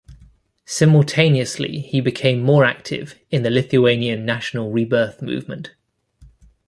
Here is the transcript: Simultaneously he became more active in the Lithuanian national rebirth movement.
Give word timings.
Simultaneously 0.65 1.81
he 1.81 2.01
became 2.01 2.41
more 2.41 2.65
active 2.65 3.19
in 3.29 3.43
the 3.43 3.51
Lithuanian 3.51 4.25
national 4.25 4.71
rebirth 4.71 5.21
movement. 5.21 5.75